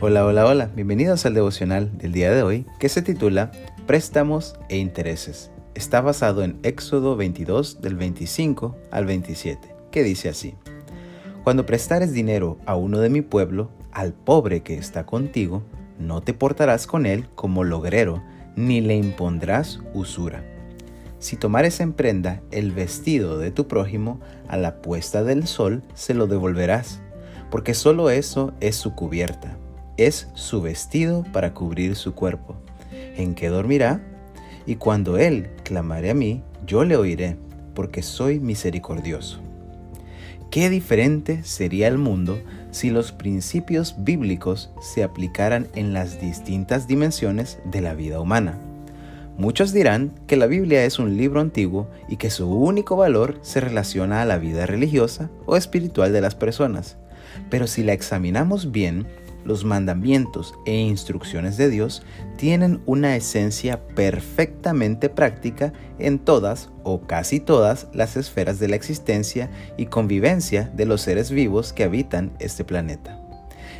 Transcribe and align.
Hola, 0.00 0.24
hola, 0.24 0.46
hola, 0.46 0.70
bienvenidos 0.76 1.26
al 1.26 1.34
devocional 1.34 1.98
del 1.98 2.12
día 2.12 2.30
de 2.32 2.44
hoy 2.44 2.66
que 2.78 2.88
se 2.88 3.02
titula 3.02 3.50
Préstamos 3.88 4.54
e 4.68 4.76
Intereses. 4.76 5.50
Está 5.74 6.00
basado 6.00 6.44
en 6.44 6.56
Éxodo 6.62 7.16
22 7.16 7.80
del 7.80 7.96
25 7.96 8.76
al 8.92 9.06
27, 9.06 9.74
que 9.90 10.04
dice 10.04 10.28
así. 10.28 10.54
Cuando 11.42 11.66
prestares 11.66 12.12
dinero 12.12 12.58
a 12.64 12.76
uno 12.76 13.00
de 13.00 13.10
mi 13.10 13.22
pueblo, 13.22 13.72
al 13.90 14.12
pobre 14.12 14.62
que 14.62 14.78
está 14.78 15.04
contigo, 15.04 15.64
no 15.98 16.20
te 16.20 16.32
portarás 16.32 16.86
con 16.86 17.04
él 17.04 17.28
como 17.34 17.64
logrero, 17.64 18.22
ni 18.54 18.80
le 18.80 18.94
impondrás 18.94 19.80
usura. 19.94 20.44
Si 21.18 21.36
tomares 21.36 21.80
en 21.80 21.92
prenda 21.92 22.40
el 22.52 22.70
vestido 22.70 23.36
de 23.36 23.50
tu 23.50 23.66
prójimo, 23.66 24.20
a 24.46 24.58
la 24.58 24.80
puesta 24.80 25.24
del 25.24 25.48
sol 25.48 25.82
se 25.94 26.14
lo 26.14 26.28
devolverás, 26.28 27.00
porque 27.50 27.74
solo 27.74 28.10
eso 28.10 28.52
es 28.60 28.76
su 28.76 28.94
cubierta 28.94 29.57
es 29.98 30.28
su 30.34 30.62
vestido 30.62 31.24
para 31.32 31.52
cubrir 31.52 31.96
su 31.96 32.14
cuerpo. 32.14 32.56
¿En 33.16 33.34
qué 33.34 33.48
dormirá? 33.48 34.00
Y 34.64 34.76
cuando 34.76 35.18
él 35.18 35.50
clamare 35.64 36.10
a 36.10 36.14
mí, 36.14 36.42
yo 36.66 36.84
le 36.84 36.96
oiré, 36.96 37.36
porque 37.74 38.02
soy 38.02 38.40
misericordioso. 38.40 39.40
Qué 40.50 40.70
diferente 40.70 41.44
sería 41.44 41.88
el 41.88 41.98
mundo 41.98 42.40
si 42.70 42.90
los 42.90 43.12
principios 43.12 43.96
bíblicos 43.98 44.70
se 44.80 45.02
aplicaran 45.02 45.68
en 45.74 45.92
las 45.92 46.20
distintas 46.20 46.86
dimensiones 46.86 47.58
de 47.64 47.82
la 47.82 47.94
vida 47.94 48.20
humana. 48.20 48.58
Muchos 49.36 49.72
dirán 49.72 50.12
que 50.26 50.36
la 50.36 50.46
Biblia 50.46 50.84
es 50.84 50.98
un 50.98 51.16
libro 51.16 51.40
antiguo 51.40 51.88
y 52.08 52.16
que 52.16 52.30
su 52.30 52.50
único 52.50 52.96
valor 52.96 53.38
se 53.42 53.60
relaciona 53.60 54.22
a 54.22 54.24
la 54.24 54.38
vida 54.38 54.66
religiosa 54.66 55.30
o 55.46 55.56
espiritual 55.56 56.12
de 56.12 56.20
las 56.20 56.34
personas. 56.34 56.96
Pero 57.50 57.66
si 57.66 57.84
la 57.84 57.92
examinamos 57.92 58.72
bien, 58.72 59.06
los 59.44 59.64
mandamientos 59.64 60.54
e 60.66 60.76
instrucciones 60.76 61.56
de 61.56 61.68
Dios 61.68 62.02
tienen 62.36 62.80
una 62.86 63.16
esencia 63.16 63.86
perfectamente 63.88 65.08
práctica 65.08 65.72
en 65.98 66.18
todas 66.18 66.70
o 66.84 67.02
casi 67.02 67.40
todas 67.40 67.88
las 67.92 68.16
esferas 68.16 68.58
de 68.58 68.68
la 68.68 68.76
existencia 68.76 69.50
y 69.76 69.86
convivencia 69.86 70.70
de 70.74 70.86
los 70.86 71.00
seres 71.00 71.30
vivos 71.30 71.72
que 71.72 71.84
habitan 71.84 72.32
este 72.38 72.64
planeta. 72.64 73.20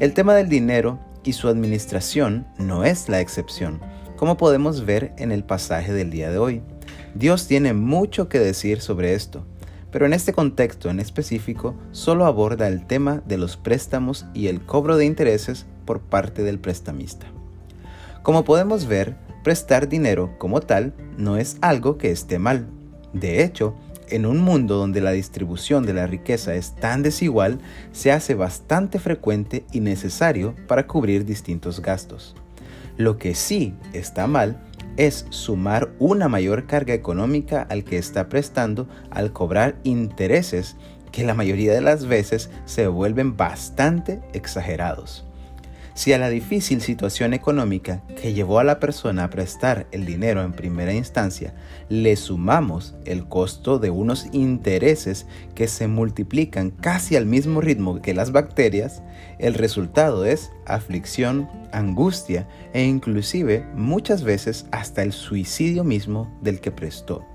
El 0.00 0.14
tema 0.14 0.34
del 0.34 0.48
dinero 0.48 0.98
y 1.24 1.32
su 1.34 1.48
administración 1.48 2.46
no 2.58 2.84
es 2.84 3.08
la 3.08 3.20
excepción, 3.20 3.80
como 4.16 4.36
podemos 4.36 4.84
ver 4.84 5.12
en 5.18 5.32
el 5.32 5.44
pasaje 5.44 5.92
del 5.92 6.10
día 6.10 6.30
de 6.30 6.38
hoy. 6.38 6.62
Dios 7.14 7.46
tiene 7.46 7.72
mucho 7.72 8.28
que 8.28 8.38
decir 8.38 8.80
sobre 8.80 9.14
esto, 9.14 9.46
pero 9.92 10.06
en 10.06 10.14
este 10.14 10.32
contexto 10.32 10.90
en 10.90 10.98
específico 10.98 11.76
solo 11.92 12.24
aborda 12.24 12.66
el 12.66 12.86
tema 12.86 13.22
de 13.26 13.38
los 13.38 13.56
préstamos 13.56 14.26
y 14.34 14.48
el 14.48 14.62
cobro 14.62 14.96
de 14.96 15.04
intereses 15.04 15.66
por 15.84 16.00
parte 16.00 16.42
del 16.42 16.58
prestamista. 16.58 17.26
Como 18.22 18.44
podemos 18.44 18.86
ver, 18.86 19.16
prestar 19.44 19.88
dinero 19.88 20.34
como 20.38 20.60
tal 20.60 20.94
no 21.18 21.36
es 21.36 21.58
algo 21.60 21.98
que 21.98 22.10
esté 22.10 22.38
mal. 22.38 22.66
De 23.12 23.44
hecho, 23.44 23.74
en 24.08 24.26
un 24.26 24.38
mundo 24.38 24.76
donde 24.76 25.00
la 25.00 25.12
distribución 25.12 25.84
de 25.84 25.94
la 25.94 26.06
riqueza 26.06 26.54
es 26.54 26.74
tan 26.76 27.02
desigual, 27.02 27.58
se 27.92 28.12
hace 28.12 28.34
bastante 28.34 28.98
frecuente 28.98 29.64
y 29.72 29.80
necesario 29.80 30.54
para 30.66 30.86
cubrir 30.86 31.24
distintos 31.24 31.80
gastos. 31.80 32.34
Lo 32.96 33.18
que 33.18 33.34
sí 33.34 33.74
está 33.92 34.26
mal 34.26 34.60
es 34.96 35.26
sumar 35.30 35.90
una 35.98 36.28
mayor 36.28 36.66
carga 36.66 36.94
económica 36.94 37.66
al 37.68 37.84
que 37.84 37.98
está 37.98 38.28
prestando 38.28 38.88
al 39.10 39.32
cobrar 39.32 39.76
intereses 39.84 40.76
que 41.10 41.24
la 41.24 41.34
mayoría 41.34 41.72
de 41.72 41.80
las 41.80 42.06
veces 42.06 42.50
se 42.64 42.86
vuelven 42.86 43.36
bastante 43.36 44.20
exagerados. 44.32 45.26
Si 45.94 46.12
a 46.14 46.18
la 46.18 46.30
difícil 46.30 46.80
situación 46.80 47.34
económica 47.34 48.02
que 48.20 48.32
llevó 48.32 48.58
a 48.58 48.64
la 48.64 48.80
persona 48.80 49.24
a 49.24 49.30
prestar 49.30 49.86
el 49.92 50.06
dinero 50.06 50.42
en 50.42 50.52
primera 50.52 50.94
instancia 50.94 51.54
le 51.90 52.16
sumamos 52.16 52.94
el 53.04 53.28
costo 53.28 53.78
de 53.78 53.90
unos 53.90 54.26
intereses 54.32 55.26
que 55.54 55.68
se 55.68 55.88
multiplican 55.88 56.70
casi 56.70 57.16
al 57.16 57.26
mismo 57.26 57.60
ritmo 57.60 58.00
que 58.00 58.14
las 58.14 58.32
bacterias, 58.32 59.02
el 59.38 59.52
resultado 59.52 60.24
es 60.24 60.50
aflicción, 60.64 61.48
angustia 61.72 62.48
e 62.72 62.84
inclusive 62.84 63.66
muchas 63.74 64.22
veces 64.22 64.66
hasta 64.70 65.02
el 65.02 65.12
suicidio 65.12 65.84
mismo 65.84 66.34
del 66.40 66.60
que 66.60 66.70
prestó. 66.70 67.26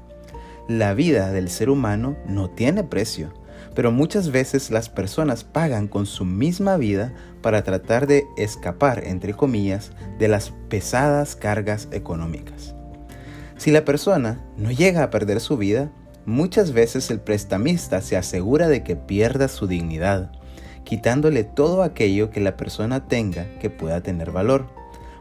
La 0.67 0.95
vida 0.95 1.31
del 1.31 1.49
ser 1.49 1.69
humano 1.69 2.17
no 2.27 2.49
tiene 2.49 2.83
precio 2.83 3.31
pero 3.75 3.91
muchas 3.91 4.31
veces 4.31 4.71
las 4.71 4.89
personas 4.89 5.43
pagan 5.43 5.87
con 5.87 6.05
su 6.05 6.25
misma 6.25 6.77
vida 6.77 7.13
para 7.41 7.63
tratar 7.63 8.07
de 8.07 8.25
escapar, 8.37 9.03
entre 9.05 9.33
comillas, 9.33 9.91
de 10.19 10.27
las 10.27 10.53
pesadas 10.69 11.35
cargas 11.35 11.87
económicas. 11.91 12.75
Si 13.57 13.71
la 13.71 13.85
persona 13.85 14.45
no 14.57 14.71
llega 14.71 15.03
a 15.03 15.09
perder 15.09 15.39
su 15.39 15.57
vida, 15.57 15.91
muchas 16.25 16.73
veces 16.73 17.09
el 17.09 17.19
prestamista 17.19 18.01
se 18.01 18.17
asegura 18.17 18.67
de 18.67 18.83
que 18.83 18.95
pierda 18.95 19.47
su 19.47 19.67
dignidad, 19.67 20.31
quitándole 20.83 21.43
todo 21.43 21.83
aquello 21.83 22.29
que 22.29 22.39
la 22.39 22.55
persona 22.55 23.07
tenga 23.07 23.47
que 23.59 23.69
pueda 23.69 24.01
tener 24.01 24.31
valor. 24.31 24.67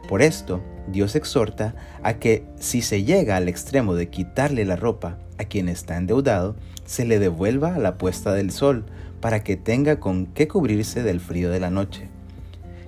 Por 0.08 0.22
esto, 0.22 0.62
Dios 0.88 1.16
exhorta 1.16 1.74
a 2.02 2.14
que 2.14 2.46
si 2.58 2.82
se 2.82 3.04
llega 3.04 3.36
al 3.36 3.48
extremo 3.48 3.94
de 3.94 4.08
quitarle 4.08 4.64
la 4.64 4.76
ropa 4.76 5.18
a 5.38 5.44
quien 5.44 5.68
está 5.68 5.96
endeudado, 5.96 6.56
se 6.84 7.04
le 7.04 7.18
devuelva 7.18 7.74
a 7.74 7.78
la 7.78 7.98
puesta 7.98 8.32
del 8.32 8.50
sol, 8.50 8.86
para 9.20 9.42
que 9.42 9.56
tenga 9.56 9.98
con 9.98 10.26
qué 10.26 10.46
cubrirse 10.46 11.02
del 11.02 11.20
frío 11.20 11.50
de 11.50 11.60
la 11.60 11.70
noche. 11.70 12.08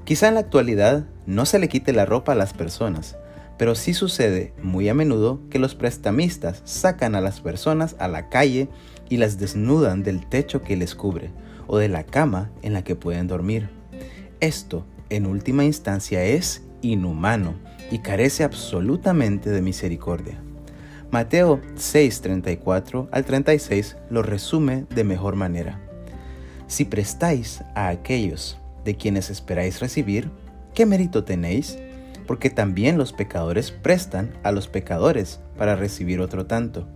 Quizá 0.05 0.29
en 0.29 0.35
la 0.35 0.41
actualidad 0.41 1.07
no 1.27 1.47
se 1.47 1.59
le 1.59 1.69
quite 1.69 1.93
la 1.93 2.07
ropa 2.07 2.33
a 2.33 2.37
las 2.37 2.55
personas, 2.55 3.17
pero 3.59 3.75
sí 3.75 3.93
sucede 3.93 4.55
muy 4.63 4.89
a 4.89 4.95
menudo 4.95 5.41
que 5.51 5.59
los 5.59 5.75
prestamistas 5.75 6.63
sacan 6.65 7.15
a 7.15 7.21
las 7.21 7.41
personas 7.41 7.97
a 7.99 8.09
la 8.09 8.29
calle 8.29 8.69
y 9.09 9.17
las 9.17 9.39
desnudan 9.39 10.03
del 10.03 10.27
techo 10.27 10.63
que 10.63 10.77
les 10.77 10.95
cubre 10.95 11.31
o 11.67 11.77
de 11.79 11.89
la 11.89 12.05
cama 12.05 12.51
en 12.63 12.73
la 12.73 12.85
que 12.85 12.95
pueden 12.95 13.27
dormir. 13.27 13.69
Esto, 14.41 14.87
en 15.11 15.27
última 15.27 15.65
instancia, 15.65 16.25
es 16.25 16.63
inhumano 16.83 17.55
y 17.91 17.99
carece 17.99 18.45
absolutamente 18.45 19.51
de 19.51 19.61
misericordia. 19.61 20.41
Mateo 21.11 21.63
6:34 21.75 23.09
al 23.13 23.25
36 23.25 23.97
lo 24.11 24.23
resume 24.23 24.85
de 24.95 25.05
mejor 25.05 25.37
manera. 25.37 25.81
Si 26.67 26.85
prestáis 26.85 27.63
a 27.75 27.89
aquellos 27.89 28.59
de 28.85 28.97
quienes 28.97 29.31
esperáis 29.31 29.81
recibir, 29.81 30.31
¿qué 30.75 30.85
mérito 30.85 31.25
tenéis? 31.25 31.79
Porque 32.27 32.51
también 32.51 32.99
los 32.99 33.15
pecadores 33.15 33.71
prestan 33.71 34.35
a 34.43 34.53
los 34.53 34.69
pecadores 34.69 35.41
para 35.57 35.77
recibir 35.77 36.21
otro 36.21 36.45
tanto. 36.45 36.87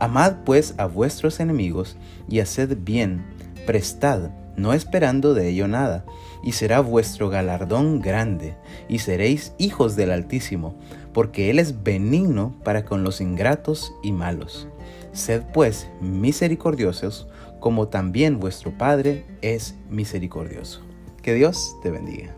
Amad 0.00 0.38
pues 0.44 0.74
a 0.78 0.86
vuestros 0.86 1.38
enemigos 1.38 1.96
y 2.28 2.40
haced 2.40 2.78
bien, 2.80 3.24
prestad, 3.64 4.30
no 4.56 4.72
esperando 4.72 5.34
de 5.34 5.48
ello 5.48 5.68
nada, 5.68 6.04
y 6.42 6.52
será 6.52 6.80
vuestro 6.80 7.28
galardón 7.28 8.00
grande, 8.00 8.56
y 8.88 8.98
seréis 8.98 9.52
hijos 9.58 9.96
del 9.96 10.10
Altísimo, 10.10 10.74
porque 11.12 11.50
Él 11.50 11.58
es 11.58 11.82
benigno 11.82 12.54
para 12.64 12.84
con 12.84 13.04
los 13.04 13.20
ingratos 13.20 13.92
y 14.02 14.12
malos. 14.12 14.68
Sed 15.12 15.42
pues 15.52 15.88
misericordiosos, 16.00 17.28
como 17.60 17.88
también 17.88 18.40
vuestro 18.40 18.76
Padre 18.76 19.24
es 19.40 19.76
misericordioso. 19.88 20.80
Que 21.22 21.34
Dios 21.34 21.76
te 21.82 21.90
bendiga. 21.90 22.34